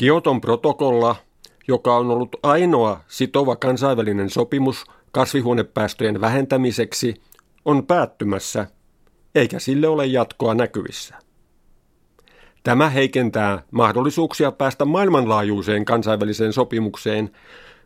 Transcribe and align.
Kioton 0.00 0.40
protokolla, 0.40 1.16
joka 1.68 1.96
on 1.96 2.10
ollut 2.10 2.36
ainoa 2.42 3.00
sitova 3.08 3.56
kansainvälinen 3.56 4.30
sopimus 4.30 4.84
kasvihuonepäästöjen 5.12 6.20
vähentämiseksi, 6.20 7.14
on 7.64 7.86
päättymässä, 7.86 8.66
eikä 9.34 9.58
sille 9.58 9.88
ole 9.88 10.06
jatkoa 10.06 10.54
näkyvissä. 10.54 11.14
Tämä 12.62 12.88
heikentää 12.88 13.62
mahdollisuuksia 13.70 14.52
päästä 14.52 14.84
maailmanlaajuiseen 14.84 15.84
kansainväliseen 15.84 16.52
sopimukseen, 16.52 17.30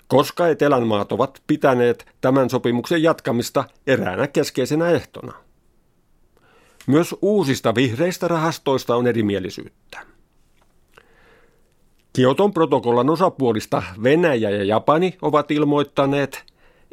koska 0.09 0.49
Etelänmaat 0.49 1.13
ovat 1.13 1.43
pitäneet 1.47 2.07
tämän 2.21 2.51
sopimuksen 2.51 3.03
jatkamista 3.03 3.65
eräänä 3.87 4.27
keskeisenä 4.27 4.89
ehtona. 4.91 5.33
Myös 6.87 7.15
uusista 7.23 7.75
vihreistä 7.75 8.29
rahastoista 8.29 8.97
on 8.97 9.07
erimielisyyttä. 9.07 10.14
Kioton 12.17 12.53
protokollan 12.53 13.11
osapuolista 13.11 13.83
Venäjä 14.03 14.51
ja 14.51 14.65
Japani 14.65 15.17
ovat 15.23 15.51
ilmoittaneet, 15.51 16.45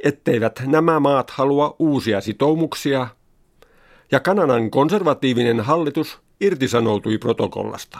etteivät 0.03 0.63
nämä 0.65 0.99
maat 0.99 1.29
halua 1.29 1.75
uusia 1.79 2.21
sitoumuksia, 2.21 3.07
ja 4.11 4.19
Kanadan 4.19 4.71
konservatiivinen 4.71 5.59
hallitus 5.59 6.19
irtisanoutui 6.39 7.17
protokollasta. 7.17 7.99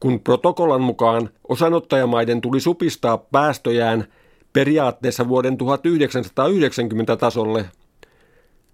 Kun 0.00 0.20
protokollan 0.20 0.80
mukaan 0.80 1.30
osanottajamaiden 1.48 2.40
tuli 2.40 2.60
supistaa 2.60 3.18
päästöjään 3.18 4.04
periaatteessa 4.52 5.28
vuoden 5.28 5.56
1990 5.56 7.16
tasolle, 7.16 7.64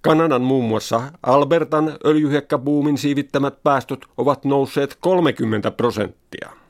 Kanadan 0.01 0.43
muun 0.43 0.65
muassa 0.65 1.03
Albertan 1.23 1.97
öljyhekkabuumin 2.05 2.99
siivittämät 2.99 3.63
päästöt 3.63 4.01
ovat 4.17 4.45
nousseet 4.45 4.99
30 5.01 5.71
prosenttia. 5.71 6.62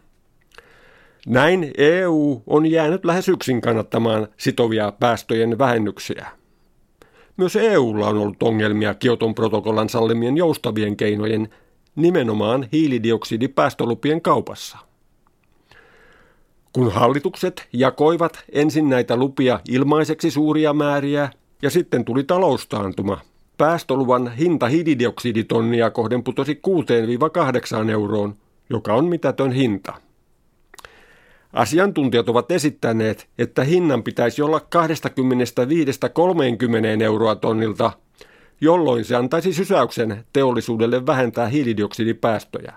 Näin 1.26 1.70
EU 1.78 2.42
on 2.46 2.66
jäänyt 2.66 3.04
lähes 3.04 3.28
yksin 3.28 3.60
kannattamaan 3.60 4.28
sitovia 4.36 4.92
päästöjen 4.92 5.58
vähennyksiä. 5.58 6.26
Myös 7.36 7.56
EUlla 7.56 8.06
on 8.08 8.18
ollut 8.18 8.42
ongelmia 8.42 8.94
Kioton 8.94 9.34
protokollan 9.34 9.88
sallimien 9.88 10.36
joustavien 10.36 10.96
keinojen 10.96 11.48
nimenomaan 11.96 12.68
hiilidioksidipäästölupien 12.72 14.22
kaupassa. 14.22 14.78
Kun 16.72 16.92
hallitukset 16.92 17.68
jakoivat 17.72 18.44
ensin 18.52 18.88
näitä 18.88 19.16
lupia 19.16 19.60
ilmaiseksi 19.68 20.30
suuria 20.30 20.72
määriä 20.72 21.30
ja 21.62 21.70
sitten 21.70 22.04
tuli 22.04 22.24
taloustaantuma, 22.24 23.20
päästöluvan 23.58 24.32
hinta 24.36 24.68
hiilidioksiditonnia 24.68 25.90
kohden 25.90 26.22
putosi 26.22 26.60
6-8 27.86 27.90
euroon, 27.90 28.34
joka 28.70 28.94
on 28.94 29.04
mitätön 29.04 29.52
hinta. 29.52 29.92
Asiantuntijat 31.52 32.28
ovat 32.28 32.50
esittäneet, 32.50 33.28
että 33.38 33.64
hinnan 33.64 34.02
pitäisi 34.02 34.42
olla 34.42 34.58
25-30 34.58 34.62
euroa 37.02 37.34
tonnilta, 37.34 37.92
jolloin 38.60 39.04
se 39.04 39.16
antaisi 39.16 39.52
sysäyksen 39.52 40.24
teollisuudelle 40.32 41.06
vähentää 41.06 41.46
hiilidioksidipäästöjä. 41.46 42.72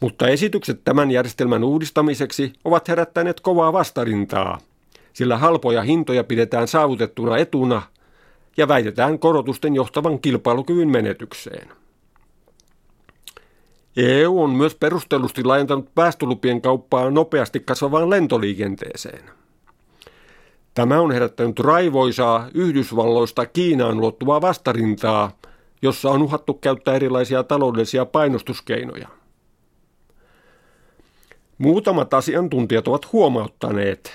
Mutta 0.00 0.28
esitykset 0.28 0.80
tämän 0.84 1.10
järjestelmän 1.10 1.64
uudistamiseksi 1.64 2.52
ovat 2.64 2.88
herättäneet 2.88 3.40
kovaa 3.40 3.72
vastarintaa, 3.72 4.58
sillä 5.12 5.38
halpoja 5.38 5.82
hintoja 5.82 6.24
pidetään 6.24 6.68
saavutettuna 6.68 7.36
etuna 7.36 7.82
ja 8.56 8.68
väitetään 8.68 9.18
korotusten 9.18 9.74
johtavan 9.74 10.20
kilpailukyvyn 10.20 10.88
menetykseen. 10.88 11.83
EU 13.96 14.42
on 14.42 14.50
myös 14.50 14.74
perustellusti 14.74 15.44
laajentanut 15.44 15.94
päästölupien 15.94 16.60
kauppaa 16.60 17.10
nopeasti 17.10 17.60
kasvavaan 17.60 18.10
lentoliikenteeseen. 18.10 19.24
Tämä 20.74 21.00
on 21.00 21.12
herättänyt 21.12 21.60
raivoisaa 21.60 22.48
Yhdysvalloista 22.54 23.46
Kiinaan 23.46 24.00
luottuvaa 24.00 24.40
vastarintaa, 24.40 25.30
jossa 25.82 26.10
on 26.10 26.22
uhattu 26.22 26.54
käyttää 26.54 26.94
erilaisia 26.94 27.42
taloudellisia 27.42 28.04
painostuskeinoja. 28.04 29.08
Muutamat 31.58 32.14
asiantuntijat 32.14 32.88
ovat 32.88 33.12
huomauttaneet, 33.12 34.12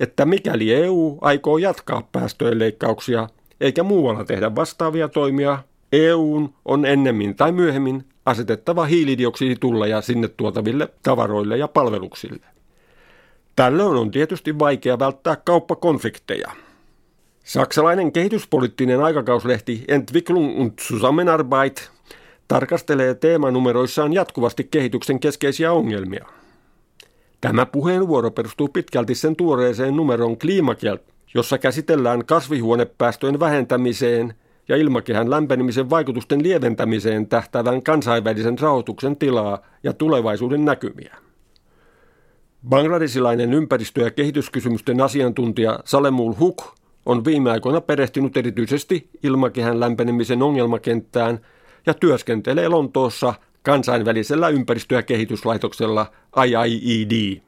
että 0.00 0.24
mikäli 0.24 0.74
EU 0.74 1.18
aikoo 1.20 1.58
jatkaa 1.58 2.08
päästöjen 2.12 2.58
leikkauksia 2.58 3.28
eikä 3.60 3.82
muualla 3.82 4.24
tehdä 4.24 4.54
vastaavia 4.54 5.08
toimia, 5.08 5.58
EUn 5.92 6.54
on 6.64 6.84
ennemmin 6.86 7.36
tai 7.36 7.52
myöhemmin 7.52 8.04
asetettava 8.26 8.84
hiilidioksiditulleja 8.84 10.00
sinne 10.00 10.28
tuotaville 10.28 10.88
tavaroille 11.02 11.56
ja 11.56 11.68
palveluksille. 11.68 12.46
Tällöin 13.56 13.96
on 13.96 14.10
tietysti 14.10 14.58
vaikea 14.58 14.98
välttää 14.98 15.36
kauppakonflikteja. 15.36 16.50
Saksalainen 17.44 18.12
kehityspoliittinen 18.12 19.02
aikakauslehti 19.02 19.84
Entwicklung 19.88 20.58
und 20.60 20.72
Zusammenarbeit 20.80 21.90
tarkastelee 22.48 23.14
teemanumeroissaan 23.14 24.12
jatkuvasti 24.12 24.64
kehityksen 24.64 25.20
keskeisiä 25.20 25.72
ongelmia. 25.72 26.26
Tämä 27.40 27.66
puheenvuoro 27.66 28.30
perustuu 28.30 28.68
pitkälti 28.68 29.14
sen 29.14 29.36
tuoreeseen 29.36 29.96
numeron 29.96 30.38
Klimakelt, 30.38 31.02
jossa 31.34 31.58
käsitellään 31.58 32.24
kasvihuonepäästöjen 32.26 33.40
vähentämiseen 33.40 34.34
ja 34.68 34.76
ilmakehän 34.76 35.30
lämpenemisen 35.30 35.90
vaikutusten 35.90 36.42
lieventämiseen 36.42 37.26
tähtävän 37.26 37.82
kansainvälisen 37.82 38.58
rahoituksen 38.58 39.16
tilaa 39.16 39.58
ja 39.82 39.92
tulevaisuuden 39.92 40.64
näkymiä. 40.64 41.16
Bangladesilainen 42.68 43.52
ympäristö- 43.52 44.00
ja 44.00 44.10
kehityskysymysten 44.10 45.00
asiantuntija 45.00 45.78
Salemul 45.84 46.32
Huk 46.40 46.62
on 47.06 47.24
viime 47.24 47.50
aikoina 47.50 47.80
perehtynyt 47.80 48.36
erityisesti 48.36 49.08
ilmakehän 49.22 49.80
lämpenemisen 49.80 50.42
ongelmakenttään 50.42 51.38
ja 51.86 51.94
työskentelee 51.94 52.68
Lontoossa 52.68 53.34
kansainvälisellä 53.62 54.48
ympäristö- 54.48 54.94
ja 54.94 55.02
kehityslaitoksella 55.02 56.12
IIED. 56.44 57.40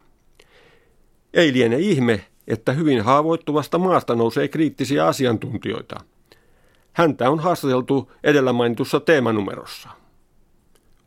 Ei 1.35 1.53
liene 1.53 1.77
ihme, 1.77 2.21
että 2.49 2.73
hyvin 2.73 3.01
haavoittuvasta 3.01 3.79
maasta 3.79 4.15
nousee 4.15 4.49
kriittisiä 4.49 5.07
asiantuntijoita– 5.07 6.01
Häntä 6.97 7.31
on 7.31 7.39
haastateltu 7.39 8.13
edellä 8.25 8.53
mainitussa 8.53 9.01
teemanumerossa. 9.01 9.89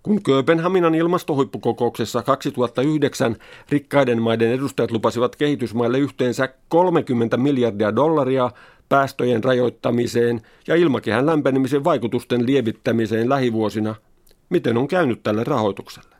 Kun 0.03 0.23
Kööpenhaminan 0.23 0.95
ilmastohuippukokouksessa 0.95 2.22
2009 2.22 3.35
rikkaiden 3.69 4.22
maiden 4.22 4.51
edustajat 4.51 4.91
lupasivat 4.91 5.35
kehitysmaille 5.35 6.00
yhteensä 6.00 6.50
30 6.67 7.38
miljardia 7.38 7.95
dollaria 7.95 8.51
päästöjen 8.89 9.44
rajoittamiseen 9.44 10.41
ja 10.67 10.75
ilmakehän 10.75 11.25
lämpenemisen 11.25 11.83
vaikutusten 11.83 12.45
lievittämiseen 12.45 13.29
lähivuosina, 13.29 13.95
miten 14.50 14.77
on 14.77 14.88
käynyt 14.88 15.23
tälle 15.23 15.44
rahoitukselle? 15.44 16.16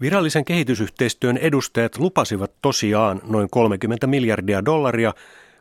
Virallisen 0.00 0.44
kehitysyhteistyön 0.44 1.36
edustajat 1.36 1.98
lupasivat 1.98 2.52
tosiaan 2.62 3.20
noin 3.24 3.48
30 3.50 4.06
miljardia 4.06 4.64
dollaria 4.64 5.14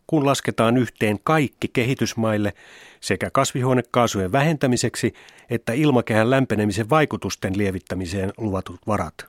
kun 0.07 0.25
lasketaan 0.25 0.78
yhteen 0.78 1.19
kaikki 1.23 1.68
kehitysmaille 1.68 2.53
sekä 3.01 3.29
kasvihuonekaasujen 3.29 4.31
vähentämiseksi 4.31 5.13
että 5.50 5.73
ilmakehän 5.73 6.29
lämpenemisen 6.29 6.90
vaikutusten 6.90 7.57
lievittämiseen 7.57 8.34
luvatut 8.38 8.79
varat. 8.88 9.25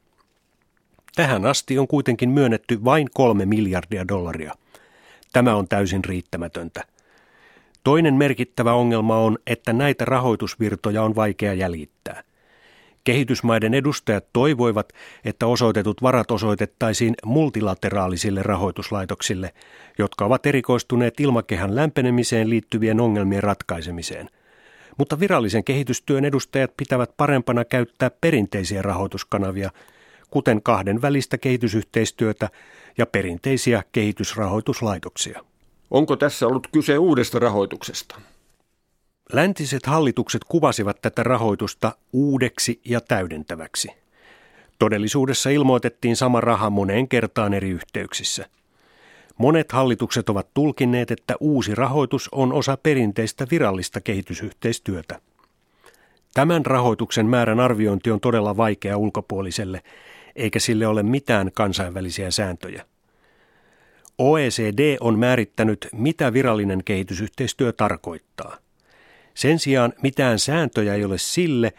Tähän 1.17 1.47
asti 1.47 1.79
on 1.79 1.89
kuitenkin 1.89 2.31
myönnetty 2.31 2.85
vain 2.85 3.09
kolme 3.15 3.47
miljardia 3.47 4.09
dollaria. 4.09 4.55
Tämä 5.33 5.55
on 5.55 5.69
täysin 5.69 6.05
riittämätöntä. 6.05 6.85
Toinen 7.85 8.15
merkittävä 8.15 8.73
ongelma 8.73 9.19
on, 9.19 9.39
että 9.47 9.73
näitä 9.73 10.05
rahoitusvirtoja 10.05 11.03
on 11.03 11.15
vaikea 11.15 11.55
jäljittää. 11.55 12.23
Kehitysmaiden 13.05 13.75
edustajat 13.75 14.25
toivoivat, 14.33 14.93
että 15.25 15.47
osoitetut 15.47 16.03
varat 16.03 16.31
osoitettaisiin 16.31 17.15
multilateraalisille 17.25 18.43
rahoituslaitoksille, 18.43 19.55
jotka 19.99 20.25
ovat 20.25 20.47
erikoistuneet 20.47 21.21
ilmakehän 21.21 21.77
lämpenemiseen 21.77 22.51
liittyvien 22.51 23.01
ongelmien 23.01 23.43
ratkaisemiseen. 23.43 24.29
Mutta 24.99 25.21
virallisen 25.21 25.65
kehitystyön 25.65 26.25
edustajat 26.25 26.77
pitävät 26.77 27.11
parempana 27.17 27.65
käyttää 27.65 28.11
perinteisiä 28.21 28.83
rahoituskanavia, 28.83 29.71
kuten 30.31 30.63
kahden 30.63 31.03
välistä 31.03 31.39
kehitysyhteistyötä 31.39 32.49
ja 32.99 33.07
perinteisiä 33.07 33.83
kehitysrahoituslaitoksia. 33.93 35.45
Onko 35.91 36.17
tässä 36.17 36.47
ollut 36.47 36.69
kyse 36.73 36.99
uudesta 36.99 37.39
rahoituksesta? 37.39 38.21
Läntiset 39.33 39.87
hallitukset 39.87 40.45
kuvasivat 40.45 41.03
tätä 41.03 41.23
rahoitusta 41.23 41.93
uudeksi 42.13 42.81
ja 42.85 43.01
täydentäväksi. 43.01 43.89
Todellisuudessa 44.79 45.51
ilmoitettiin 45.51 46.17
sama 46.17 46.41
raha 46.41 46.71
moneen 46.71 47.09
kertaan 47.09 47.55
eri 47.55 47.71
yhteyksissä. 47.71 48.47
Monet 49.39 49.73
hallitukset 49.73 50.29
ovat 50.29 50.49
tulkinneet, 50.55 51.11
että 51.11 51.35
uusi 51.41 51.75
rahoitus 51.75 52.29
on 52.33 52.53
osa 52.53 52.77
perinteistä 52.77 53.47
virallista 53.51 54.01
kehitysyhteistyötä. 54.01 55.21
Tämän 56.35 56.67
rahoituksen 56.67 57.27
määrän 57.27 57.61
arviointi 57.61 58.11
on 58.11 58.21
todella 58.21 58.57
vaikea 58.57 58.97
ulkopuoliselle, 58.97 59.83
eikä 60.37 60.59
sille 60.59 60.87
ole 60.87 61.03
mitään 61.03 61.51
kansainvälisiä 61.55 62.31
sääntöjä. 62.31 62.85
OECD 64.19 64.97
on 65.01 65.19
määrittänyt, 65.19 65.89
mitä 65.93 66.33
virallinen 66.33 66.85
kehitysyhteistyö 66.85 67.73
tarkoittaa. 67.73 68.68
Sen 69.39 69.59
sijaan 69.59 69.93
mitään 70.03 70.39
sääntöjä 70.39 70.95
ei 70.95 71.05
ole 71.05 71.19
sille, 71.19 71.73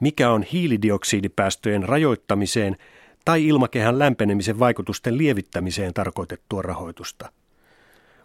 mikä 0.00 0.30
on 0.30 0.42
hiilidioksidipäästöjen 0.42 1.82
rajoittamiseen 1.82 2.76
tai 3.24 3.46
ilmakehän 3.46 3.98
lämpenemisen 3.98 4.58
vaikutusten 4.58 5.18
lievittämiseen 5.18 5.94
tarkoitettua 5.94 6.62
rahoitusta. 6.62 7.32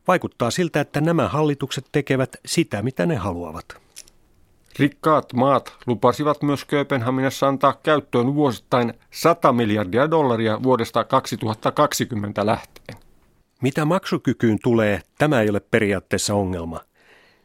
Vaikuttaa 0.07 0.51
siltä, 0.51 0.79
että 0.81 1.01
nämä 1.01 1.27
hallitukset 1.27 1.85
tekevät 1.91 2.35
sitä, 2.45 2.81
mitä 2.81 3.05
ne 3.05 3.15
haluavat. 3.15 3.65
Rikkaat 4.79 5.33
maat 5.33 5.73
lupasivat 5.87 6.41
myös 6.41 6.65
Kööpenhaminassa 6.65 7.47
antaa 7.47 7.79
käyttöön 7.83 8.35
vuosittain 8.35 8.93
100 9.11 9.53
miljardia 9.53 10.11
dollaria 10.11 10.63
vuodesta 10.63 11.03
2020 11.03 12.45
lähtien. 12.45 12.97
Mitä 13.61 13.85
maksukykyyn 13.85 14.59
tulee, 14.63 15.01
tämä 15.17 15.41
ei 15.41 15.49
ole 15.49 15.59
periaatteessa 15.59 16.33
ongelma. 16.33 16.79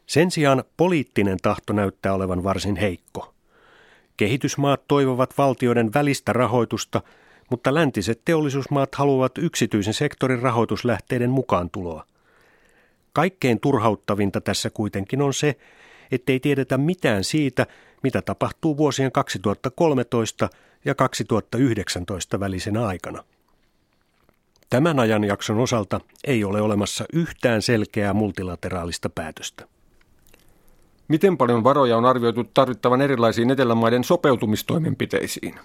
Sen 0.05 0.31
sijaan 0.31 0.63
poliittinen 0.77 1.37
tahto 1.41 1.73
näyttää 1.73 2.13
olevan 2.13 2.43
varsin 2.43 2.75
heikko. 2.75 3.33
Kehitysmaat 4.17 4.87
toivovat 4.87 5.37
valtioiden 5.37 5.93
välistä 5.93 6.33
rahoitusta, 6.33 7.01
mutta 7.49 7.73
läntiset 7.73 8.21
teollisuusmaat 8.25 8.95
haluavat 8.95 9.37
yksityisen 9.37 9.93
sektorin 9.93 10.41
rahoituslähteiden 10.41 11.29
mukaan 11.29 11.69
tuloa. 11.69 12.05
Kaikkein 13.13 13.59
turhauttavinta 13.59 14.41
tässä 14.41 14.69
kuitenkin 14.69 15.21
on 15.21 15.33
se, 15.33 15.55
ettei 16.11 16.39
tiedetä 16.39 16.77
mitään 16.77 17.23
siitä, 17.23 17.67
mitä 18.03 18.21
tapahtuu 18.21 18.77
vuosien 18.77 19.11
2013 19.11 20.49
ja 20.85 20.95
2019 20.95 22.39
välisenä 22.39 22.85
aikana. 22.85 23.23
Tämän 24.69 24.99
ajanjakson 24.99 25.59
osalta 25.59 26.01
ei 26.23 26.43
ole 26.43 26.61
olemassa 26.61 27.05
yhtään 27.13 27.61
selkeää 27.61 28.13
multilateraalista 28.13 29.09
päätöstä. 29.09 29.72
Miten 31.07 31.37
paljon 31.37 31.63
varoja 31.63 31.97
on 31.97 32.05
arvioitu 32.05 32.43
tarvittavan 32.43 33.01
erilaisiin 33.01 33.51
etelämaiden 33.51 34.03
sopeutumistoimenpiteisiin? 34.03 35.55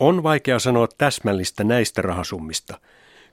On 0.00 0.22
vaikea 0.22 0.58
sanoa 0.58 0.88
täsmällistä 0.98 1.64
näistä 1.64 2.02
rahasummista. 2.02 2.80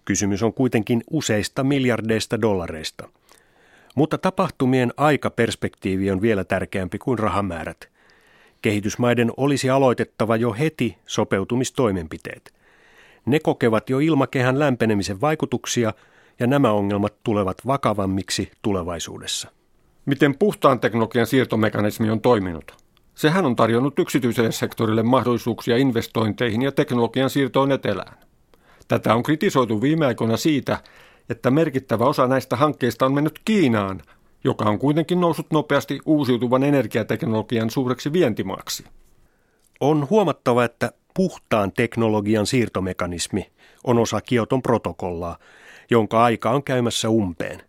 Kysymys 0.05 0.43
on 0.43 0.53
kuitenkin 0.53 1.03
useista 1.11 1.63
miljardeista 1.63 2.41
dollareista. 2.41 3.09
Mutta 3.95 4.17
tapahtumien 4.17 4.93
aikaperspektiivi 4.97 6.11
on 6.11 6.21
vielä 6.21 6.43
tärkeämpi 6.43 6.97
kuin 6.97 7.19
rahamäärät. 7.19 7.89
Kehitysmaiden 8.61 9.31
olisi 9.37 9.69
aloitettava 9.69 10.35
jo 10.35 10.53
heti 10.53 10.97
sopeutumistoimenpiteet– 11.05 12.53
ne 13.25 13.39
kokevat 13.39 13.89
jo 13.89 13.99
ilmakehän 13.99 14.59
lämpenemisen 14.59 15.21
vaikutuksia 15.21 15.93
ja 16.39 16.47
nämä 16.47 16.71
ongelmat 16.71 17.13
tulevat 17.23 17.57
vakavammiksi 17.67 18.51
tulevaisuudessa. 18.61 19.51
Miten 20.05 20.37
puhtaan 20.37 20.79
teknologian 20.79 21.27
siirtomekanismi 21.27 22.09
on 22.09 22.21
toiminut? 22.21 22.71
Sehän 23.15 23.45
on 23.45 23.55
tarjonnut 23.55 23.99
yksityiselle 23.99 24.51
sektorille 24.51 25.03
mahdollisuuksia 25.03 25.77
investointeihin 25.77 26.61
ja 26.61 26.71
teknologian 26.71 27.29
siirtoon 27.29 27.71
etelään. 27.71 28.17
Tätä 28.87 29.15
on 29.15 29.23
kritisoitu 29.23 29.81
viime 29.81 30.05
aikoina 30.05 30.37
siitä, 30.37 30.77
että 31.29 31.51
merkittävä 31.51 32.05
osa 32.05 32.27
näistä 32.27 32.55
hankkeista 32.55 33.05
on 33.05 33.13
mennyt 33.13 33.41
Kiinaan, 33.45 34.01
joka 34.43 34.65
on 34.65 34.79
kuitenkin 34.79 35.21
noussut 35.21 35.51
nopeasti 35.51 35.99
uusiutuvan 36.05 36.63
energiateknologian 36.63 37.69
suureksi 37.69 38.13
vientimaaksi. 38.13 38.85
On 39.79 40.07
huomattava, 40.09 40.63
että 40.63 40.91
puhtaan 41.13 41.71
teknologian 41.71 42.47
siirtomekanismi 42.47 43.51
on 43.83 43.97
osa 43.97 44.21
Kioton 44.21 44.61
protokollaa, 44.61 45.37
jonka 45.91 46.23
aika 46.23 46.49
on 46.51 46.63
käymässä 46.63 47.09
umpeen. 47.09 47.68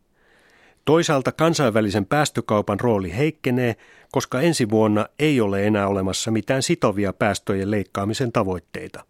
Toisaalta 0.91 1.33
kansainvälisen 1.33 2.07
päästökaupan 2.07 2.81
rooli 2.81 3.17
heikkenee, 3.17 3.77
koska 4.13 4.41
ensi 4.41 4.71
vuonna 4.71 5.07
ei 5.19 5.41
ole 5.41 5.67
enää 5.67 5.89
olemassa 5.89 6.31
mitään 6.31 6.63
sitovia 6.63 7.13
päästöjen 7.13 7.71
leikkaamisen 7.71 8.33
tavoitteita. 8.33 9.05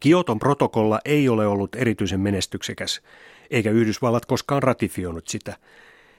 Kioton 0.00 0.38
protokolla 0.38 1.00
ei 1.04 1.28
ole 1.28 1.46
ollut 1.46 1.74
erityisen 1.74 2.20
menestyksekäs, 2.20 3.00
eikä 3.50 3.70
Yhdysvallat 3.70 4.26
koskaan 4.26 4.62
ratifioinut 4.62 5.28
sitä. 5.28 5.56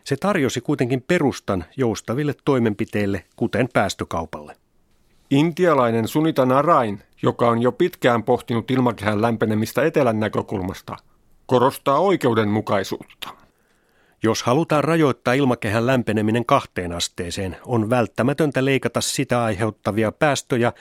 Se 0.03 0.15
tarjosi 0.15 0.61
kuitenkin 0.61 1.01
perustan 1.01 1.65
joustaville 1.77 2.35
toimenpiteille, 2.45 3.23
kuten 3.35 3.69
päästökaupalle. 3.73 4.55
Intialainen 5.29 6.07
Sunita 6.07 6.45
Narain, 6.45 7.03
joka 7.21 7.49
on 7.49 7.61
jo 7.61 7.71
pitkään 7.71 8.23
pohtinut 8.23 8.71
ilmakehän 8.71 9.21
lämpenemistä 9.21 9.83
etelän 9.83 10.19
näkökulmasta, 10.19 10.97
korostaa 11.45 11.99
oikeudenmukaisuutta. 11.99 13.46
Jos 14.23 14.43
halutaan 14.43 14.83
rajoittaa 14.83 15.33
ilmakehän 15.33 15.87
lämpeneminen 15.87 16.45
kahteen 16.45 16.93
asteeseen, 16.93 17.57
on 17.65 17.89
välttämätöntä 17.89 18.65
leikata 18.65 19.01
sitä 19.01 19.43
aiheuttavia 19.43 20.11
päästöjä 20.11 20.73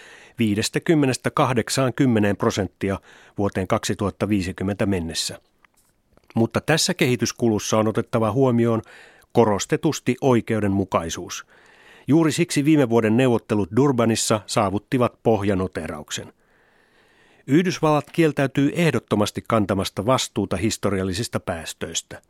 50-80 2.33 2.37
prosenttia 2.39 2.99
vuoteen 3.39 3.67
2050 3.67 4.87
mennessä. 4.87 5.41
Mutta 6.35 6.61
tässä 6.61 6.95
kehityskulussa 6.95 7.79
on 7.79 7.89
otettava 7.89 8.33
huomioon 8.33 8.83
korostetusti 9.33 10.17
oikeudenmukaisuus– 10.21 11.47
Juuri 12.09 12.33
siksi 12.33 12.65
viime 12.65 12.89
vuoden 12.89 13.17
neuvottelut 13.17 13.69
Durbanissa 13.77 14.41
saavuttivat 14.47 15.19
pohjanoterauksen. 15.23 16.33
Yhdysvallat 17.47 18.11
kieltäytyy 18.11 18.73
ehdottomasti 18.75 19.45
kantamasta 19.49 20.07
vastuuta 20.07 20.57
historiallisista 20.57 21.41
päästöistä. 21.41 22.23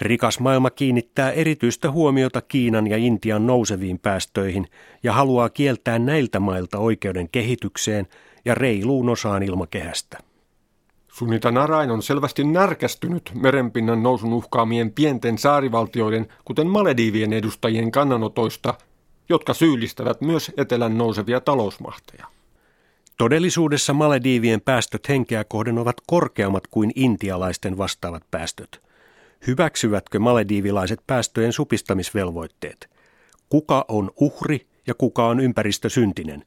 Rikas 0.00 0.40
maailma 0.40 0.70
kiinnittää 0.70 1.30
erityistä 1.30 1.90
huomiota 1.90 2.40
Kiinan 2.40 2.86
ja 2.86 2.96
Intian 2.96 3.46
nouseviin 3.46 3.98
päästöihin 3.98 4.66
ja 5.02 5.12
haluaa 5.12 5.48
kieltää 5.48 5.98
näiltä 5.98 6.40
mailta 6.40 6.78
oikeuden 6.78 7.28
kehitykseen 7.28 8.06
ja 8.44 8.54
reiluun 8.54 9.08
osaan 9.08 9.42
ilmakehästä. 9.42 10.18
Sunita 11.08 11.50
Narain 11.50 11.90
on 11.90 12.02
selvästi 12.02 12.44
närkästynyt 12.44 13.30
merenpinnan 13.34 14.02
nousun 14.02 14.32
uhkaamien 14.32 14.92
pienten 14.92 15.38
saarivaltioiden, 15.38 16.28
kuten 16.44 16.66
Malediivien 16.66 17.32
edustajien 17.32 17.90
kannanotoista 17.90 18.74
jotka 19.30 19.54
syyllistävät 19.54 20.20
myös 20.20 20.52
etelän 20.56 20.98
nousevia 20.98 21.40
talousmahteja. 21.40 22.26
Todellisuudessa 23.16 23.92
Malediivien 23.92 24.60
päästöt 24.60 25.08
henkeä 25.08 25.44
kohden 25.44 25.78
ovat 25.78 25.96
korkeammat 26.06 26.66
kuin 26.70 26.92
intialaisten 26.94 27.78
vastaavat 27.78 28.22
päästöt. 28.30 28.82
Hyväksyvätkö 29.46 30.18
malediivilaiset 30.18 31.00
päästöjen 31.06 31.52
supistamisvelvoitteet? 31.52 32.90
Kuka 33.48 33.84
on 33.88 34.10
uhri 34.16 34.66
ja 34.86 34.94
kuka 34.94 35.26
on 35.26 35.40
ympäristösyntinen? 35.40 36.44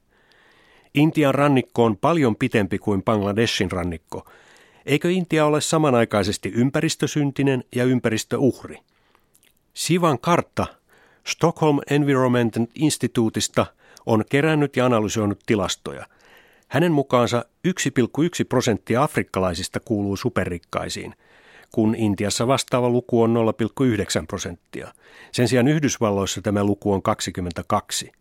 Intian 0.93 1.35
rannikko 1.35 1.83
on 1.83 1.97
paljon 1.97 2.35
pitempi 2.35 2.77
kuin 2.77 3.03
Bangladeshin 3.03 3.71
rannikko. 3.71 4.31
Eikö 4.85 5.11
Intia 5.11 5.45
ole 5.45 5.61
samanaikaisesti 5.61 6.51
ympäristösyntinen 6.55 7.63
ja 7.75 7.83
ympäristöuhri? 7.83 8.77
Sivan 9.73 10.19
kartta 10.19 10.65
Stockholm 11.27 11.79
Environment 11.89 12.55
Instituutista 12.75 13.65
on 14.05 14.23
kerännyt 14.29 14.77
ja 14.77 14.85
analysoinut 14.85 15.39
tilastoja. 15.45 16.05
Hänen 16.67 16.91
mukaansa 16.91 17.45
1,1 17.67 17.73
prosenttia 18.49 19.03
afrikkalaisista 19.03 19.79
kuuluu 19.79 20.15
superrikkaisiin, 20.15 21.15
kun 21.73 21.95
Intiassa 21.95 22.47
vastaava 22.47 22.89
luku 22.89 23.21
on 23.21 23.35
0,9 23.35 24.25
prosenttia. 24.27 24.93
Sen 25.31 25.47
sijaan 25.47 25.67
Yhdysvalloissa 25.67 26.41
tämä 26.41 26.63
luku 26.63 26.93
on 26.93 27.01
22. 27.01 28.11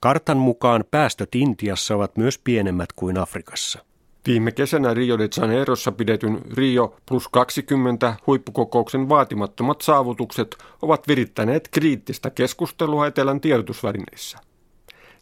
Kartan 0.00 0.36
mukaan 0.36 0.84
päästöt 0.90 1.34
Intiassa 1.34 1.94
ovat 1.94 2.16
myös 2.16 2.38
pienemmät 2.38 2.92
kuin 2.96 3.18
Afrikassa. 3.18 3.84
Viime 4.26 4.52
kesänä 4.52 4.94
Rio 4.94 5.18
de 5.18 5.28
Janeirossa 5.36 5.92
pidetyn 5.92 6.40
Rio 6.56 6.96
plus 7.06 7.28
20 7.28 8.16
huippukokouksen 8.26 9.08
vaatimattomat 9.08 9.80
saavutukset 9.80 10.56
ovat 10.82 11.08
virittäneet 11.08 11.68
kriittistä 11.68 12.30
keskustelua 12.30 13.06
etelän 13.06 13.40
tiedotusvälineissä. 13.40 14.38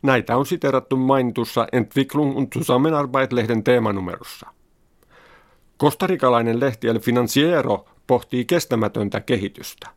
Näitä 0.02 0.37
on 0.37 0.47
siterattu 0.47 0.97
mainitussa 0.97 1.66
Entwicklung 1.73 2.37
und 2.37 2.49
Zusammenarbeit-lehden 2.54 3.64
teemanumerossa. 3.64 4.56
Kostarikalainen 5.76 6.61
lehti 6.61 6.88
El 6.88 7.00
Financiero 7.00 7.87
pohtii 8.06 8.45
kestämätöntä 8.45 9.21
kehitystä. 9.21 9.90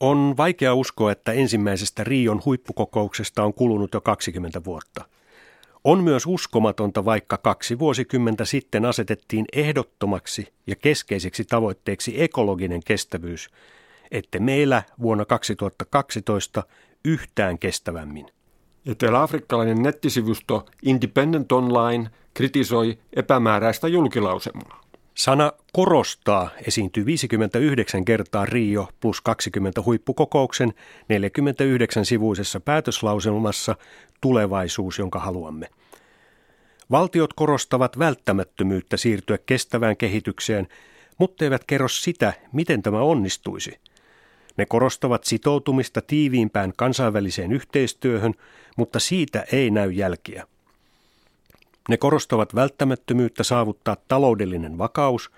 On 0.00 0.34
vaikea 0.36 0.74
uskoa, 0.74 1.12
että 1.12 1.32
ensimmäisestä 1.32 2.04
Rion 2.04 2.42
huippukokouksesta 2.44 3.44
on 3.44 3.54
kulunut 3.54 3.94
jo 3.94 4.00
20 4.00 4.64
vuotta– 4.64 5.04
on 5.84 6.04
myös 6.04 6.26
uskomatonta, 6.26 7.04
vaikka 7.04 7.36
kaksi 7.36 7.78
vuosikymmentä 7.78 8.44
sitten 8.44 8.84
asetettiin 8.84 9.44
ehdottomaksi 9.52 10.52
ja 10.66 10.76
keskeiseksi 10.76 11.44
tavoitteeksi 11.44 12.22
ekologinen 12.22 12.80
kestävyys, 12.84 13.48
että 14.10 14.38
meillä 14.38 14.82
vuonna 15.02 15.24
2012 15.24 16.62
yhtään 17.04 17.58
kestävämmin. 17.58 18.26
Etelä-afrikkalainen 18.86 19.82
nettisivusto 19.82 20.66
Independent 20.82 21.52
Online 21.52 22.10
kritisoi 22.34 22.98
epämääräistä 23.16 23.88
julkilausemaa. 23.88 24.87
Sana 25.18 25.52
korostaa 25.72 26.50
esiintyy 26.66 27.06
59 27.06 28.04
kertaa 28.04 28.44
Rio 28.44 28.88
plus 29.00 29.20
20 29.20 29.82
huippukokouksen 29.82 30.72
49 31.08 32.04
sivuisessa 32.04 32.60
päätöslauselmassa 32.60 33.76
Tulevaisuus, 34.20 34.98
jonka 34.98 35.18
haluamme. 35.18 35.68
Valtiot 36.90 37.32
korostavat 37.32 37.98
välttämättömyyttä 37.98 38.96
siirtyä 38.96 39.38
kestävään 39.38 39.96
kehitykseen, 39.96 40.68
mutta 41.18 41.44
eivät 41.44 41.64
kerro 41.64 41.88
sitä, 41.88 42.32
miten 42.52 42.82
tämä 42.82 43.00
onnistuisi. 43.00 43.78
Ne 44.56 44.66
korostavat 44.66 45.24
sitoutumista 45.24 46.00
tiiviimpään 46.00 46.72
kansainväliseen 46.76 47.52
yhteistyöhön, 47.52 48.34
mutta 48.76 49.00
siitä 49.00 49.44
ei 49.52 49.70
näy 49.70 49.90
jälkiä. 49.90 50.46
Ne 51.88 51.96
korostavat 51.96 52.54
välttämättömyyttä 52.54 53.42
saavuttaa 53.42 53.96
taloudellinen 54.08 54.78
vakaus, 54.78 55.30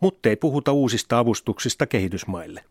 mutta 0.00 0.28
ei 0.28 0.36
puhuta 0.36 0.72
uusista 0.72 1.18
avustuksista 1.18 1.86
kehitysmaille. 1.86 2.64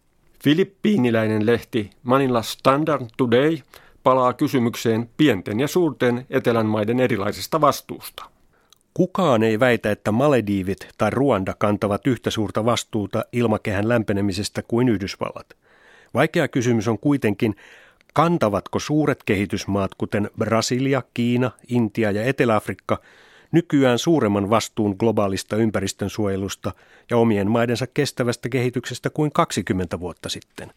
Filippiiniläinen 0.43 1.45
lehti 1.45 1.89
Manila 2.03 2.41
Standard 2.41 3.05
Today 3.17 3.57
palaa 4.03 4.33
kysymykseen 4.33 5.09
pienten 5.17 5.59
ja 5.59 5.67
suurten 5.67 6.25
etelän 6.29 6.65
maiden 6.65 6.99
erilaisesta 6.99 7.61
vastuusta. 7.61 8.25
Kukaan 8.93 9.43
ei 9.43 9.59
väitä, 9.59 9.91
että 9.91 10.11
Malediivit 10.11 10.87
tai 10.97 11.09
Ruanda 11.09 11.53
kantavat 11.53 12.07
yhtä 12.07 12.29
suurta 12.29 12.65
vastuuta 12.65 13.25
ilmakehän 13.31 13.89
lämpenemisestä 13.89 14.61
kuin 14.61 14.89
Yhdysvallat. 14.89 15.47
Vaikea 16.13 16.47
kysymys 16.47 16.87
on 16.87 16.99
kuitenkin, 16.99 17.55
kantavatko 18.13 18.79
suuret 18.79 19.23
kehitysmaat, 19.23 19.91
kuten 19.97 20.29
Brasilia, 20.37 21.03
Kiina, 21.13 21.51
Intia 21.67 22.11
ja 22.11 22.23
Etelä-Afrikka, 22.23 23.01
nykyään 23.51 23.99
suuremman 23.99 24.49
vastuun 24.49 24.95
globaalista 24.99 25.55
ympäristönsuojelusta 25.55 26.71
ja 27.09 27.17
omien 27.17 27.51
maidensa 27.51 27.87
kestävästä 27.87 28.49
kehityksestä 28.49 29.09
kuin 29.09 29.31
20 29.31 29.99
vuotta 29.99 30.29
sitten. 30.29 30.71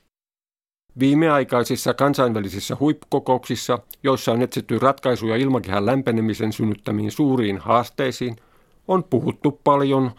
Viimeaikaisissa 0.99 1.95
kansainvälisissä 1.95 2.77
huippukokouksissa, 2.81 3.79
joissa 4.03 4.33
on 4.33 4.43
etsitty 4.43 4.79
ratkaisuja 4.79 5.37
ilmakehän 5.37 5.87
lämpenemisen 5.87 6.53
synnyttämiin 6.53 7.11
suuriin 7.11 7.59
haasteisiin, 7.59 8.37
on 8.89 9.05
puhuttu 9.05 9.61
paljon, 9.65 10.11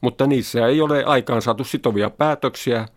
mutta 0.00 0.26
niissä 0.26 0.66
ei 0.66 0.80
ole 0.80 1.04
aikaan 1.04 1.42
saatu 1.42 1.64
sitovia 1.64 2.10
päätöksiä 2.10 2.88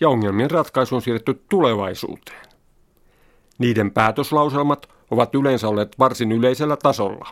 ja 0.00 0.08
ongelmien 0.08 0.50
ratkaisu 0.50 0.94
on 0.94 1.02
siirretty 1.02 1.44
tulevaisuuteen. 1.48 2.53
Niiden 3.58 3.90
päätöslauselmat 3.90 4.88
ovat 5.10 5.34
yleensä 5.34 5.68
olleet 5.68 5.98
varsin 5.98 6.32
yleisellä 6.32 6.76
tasolla. 6.76 7.28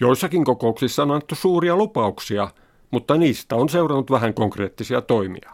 Joissakin 0.00 0.44
kokouksissa 0.44 1.02
on 1.02 1.10
annettu 1.10 1.34
suuria 1.34 1.76
lupauksia, 1.76 2.48
mutta 2.90 3.16
niistä 3.16 3.56
on 3.56 3.68
seurannut 3.68 4.10
vähän 4.10 4.34
konkreettisia 4.34 5.00
toimia. 5.00 5.52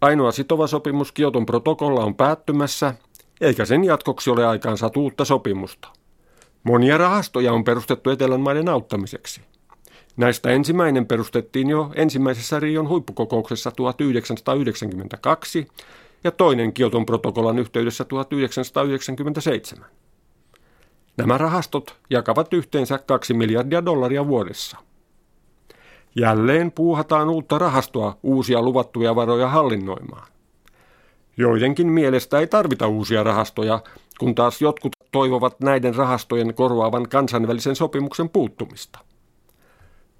Ainoa 0.00 0.32
sitova 0.32 0.66
sopimus 0.66 1.12
Kioton 1.12 1.46
protokolla 1.46 2.04
on 2.04 2.14
päättymässä, 2.14 2.94
eikä 3.40 3.64
sen 3.64 3.84
jatkoksi 3.84 4.30
ole 4.30 4.46
aikaan 4.46 4.78
saatu 4.78 5.00
uutta 5.00 5.24
sopimusta. 5.24 5.88
Monia 6.64 6.98
rahastoja 6.98 7.52
on 7.52 7.64
perustettu 7.64 8.10
Etelän 8.10 8.40
maiden 8.40 8.68
auttamiseksi. 8.68 9.40
Näistä 10.16 10.50
ensimmäinen 10.50 11.06
perustettiin 11.06 11.70
jo 11.70 11.90
ensimmäisessä 11.94 12.60
Rion 12.60 12.88
huippukokouksessa 12.88 13.70
1992 13.70 15.68
ja 16.24 16.30
toinen 16.30 16.72
Kioton 16.72 17.06
protokollan 17.06 17.58
yhteydessä 17.58 18.04
1997. 18.04 19.86
Nämä 21.16 21.38
rahastot 21.38 21.96
jakavat 22.10 22.52
yhteensä 22.52 22.98
2 22.98 23.34
miljardia 23.34 23.84
dollaria 23.84 24.26
vuodessa. 24.26 24.76
Jälleen 26.16 26.72
puuhataan 26.72 27.30
uutta 27.30 27.58
rahastoa 27.58 28.18
uusia 28.22 28.62
luvattuja 28.62 29.16
varoja 29.16 29.48
hallinnoimaan. 29.48 30.32
Joidenkin 31.36 31.86
mielestä 31.86 32.38
ei 32.38 32.46
tarvita 32.46 32.86
uusia 32.86 33.22
rahastoja, 33.22 33.80
kun 34.18 34.34
taas 34.34 34.62
jotkut 34.62 34.92
toivovat 35.12 35.60
näiden 35.60 35.94
rahastojen 35.94 36.54
korvaavan 36.54 37.08
kansainvälisen 37.08 37.76
sopimuksen 37.76 38.28
puuttumista. 38.28 38.98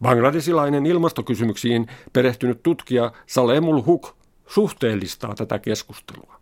Bangladesilainen 0.03 0.87
ilmastokysymyksiin 0.87 1.87
perehtynyt 2.13 2.63
tutkija 2.63 3.13
Salemul 3.27 3.83
Huk 3.83 4.09
suhteellistaa 4.47 5.35
tätä 5.35 5.59
keskustelua. 5.59 6.41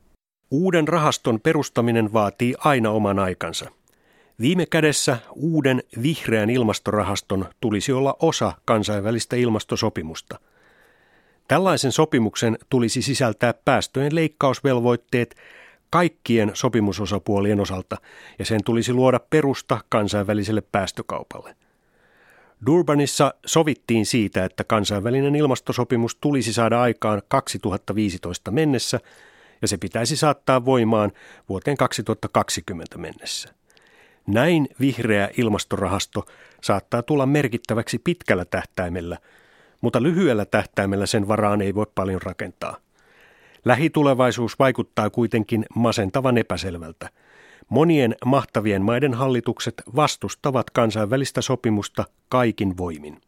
Uuden 0.50 0.88
rahaston 0.88 1.40
perustaminen 1.40 2.12
vaatii 2.12 2.54
aina 2.58 2.90
oman 2.90 3.18
aikansa. 3.18 3.70
Viime 4.40 4.66
kädessä 4.66 5.18
uuden 5.32 5.82
vihreän 6.02 6.50
ilmastorahaston 6.50 7.46
tulisi 7.60 7.92
olla 7.92 8.16
osa 8.20 8.52
kansainvälistä 8.64 9.36
ilmastosopimusta. 9.36 10.40
Tällaisen 11.48 11.92
sopimuksen 11.92 12.58
tulisi 12.68 13.02
sisältää 13.02 13.54
päästöjen 13.64 14.14
leikkausvelvoitteet 14.14 15.34
kaikkien 15.90 16.50
sopimusosapuolien 16.54 17.60
osalta 17.60 17.96
ja 18.38 18.44
sen 18.44 18.64
tulisi 18.64 18.92
luoda 18.92 19.20
perusta 19.30 19.80
kansainväliselle 19.88 20.60
päästökaupalle. 20.60 21.56
Durbanissa 22.66 23.34
sovittiin 23.46 24.06
siitä, 24.06 24.44
että 24.44 24.64
kansainvälinen 24.64 25.36
ilmastosopimus 25.36 26.16
tulisi 26.16 26.52
saada 26.52 26.80
aikaan 26.80 27.22
2015 27.28 28.50
mennessä 28.50 29.00
ja 29.62 29.68
se 29.68 29.76
pitäisi 29.76 30.16
saattaa 30.16 30.64
voimaan 30.64 31.12
vuoteen 31.48 31.76
2020 31.76 32.98
mennessä. 32.98 33.48
Näin 34.26 34.68
vihreä 34.80 35.30
ilmastorahasto 35.36 36.26
saattaa 36.60 37.02
tulla 37.02 37.26
merkittäväksi 37.26 37.98
pitkällä 37.98 38.44
tähtäimellä, 38.44 39.18
mutta 39.80 40.02
lyhyellä 40.02 40.44
tähtäimellä 40.44 41.06
sen 41.06 41.28
varaan 41.28 41.60
ei 41.62 41.74
voi 41.74 41.86
paljon 41.94 42.22
rakentaa. 42.22 42.76
Lähitulevaisuus 43.64 44.58
vaikuttaa 44.58 45.10
kuitenkin 45.10 45.66
masentavan 45.74 46.38
epäselvältä. 46.38 47.10
Monien 47.70 48.14
mahtavien 48.24 48.82
maiden 48.82 49.14
hallitukset 49.14 49.74
vastustavat 49.96 50.70
kansainvälistä 50.70 51.42
sopimusta 51.42 52.04
kaikin 52.28 52.76
voimin. 52.76 53.20